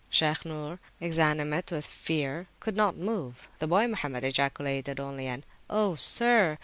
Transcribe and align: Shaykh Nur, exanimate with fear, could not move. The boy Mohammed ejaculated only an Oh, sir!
Shaykh 0.09 0.45
Nur, 0.45 0.79
exanimate 0.99 1.69
with 1.71 1.85
fear, 1.85 2.47
could 2.59 2.75
not 2.75 2.97
move. 2.97 3.47
The 3.59 3.67
boy 3.67 3.85
Mohammed 3.87 4.23
ejaculated 4.23 4.99
only 4.99 5.27
an 5.27 5.43
Oh, 5.69 5.93
sir! 5.93 6.57